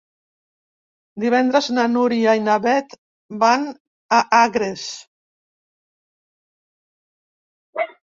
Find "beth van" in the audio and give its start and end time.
2.65-3.69